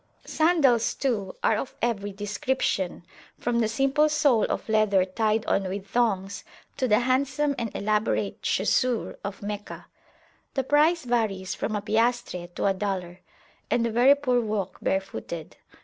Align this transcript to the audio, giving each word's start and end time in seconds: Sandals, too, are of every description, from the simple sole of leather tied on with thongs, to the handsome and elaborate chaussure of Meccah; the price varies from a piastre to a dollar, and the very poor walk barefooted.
Sandals, 0.25 0.95
too, 0.95 1.35
are 1.43 1.57
of 1.57 1.75
every 1.79 2.11
description, 2.11 3.05
from 3.37 3.59
the 3.59 3.67
simple 3.67 4.09
sole 4.09 4.45
of 4.45 4.67
leather 4.67 5.05
tied 5.05 5.45
on 5.45 5.69
with 5.69 5.85
thongs, 5.87 6.43
to 6.77 6.87
the 6.87 7.01
handsome 7.01 7.53
and 7.59 7.69
elaborate 7.75 8.41
chaussure 8.41 9.19
of 9.23 9.43
Meccah; 9.43 9.85
the 10.55 10.63
price 10.63 11.03
varies 11.03 11.53
from 11.53 11.75
a 11.75 11.83
piastre 11.83 12.47
to 12.55 12.65
a 12.65 12.73
dollar, 12.73 13.19
and 13.69 13.85
the 13.85 13.91
very 13.91 14.15
poor 14.15 14.41
walk 14.41 14.79
barefooted. 14.81 15.57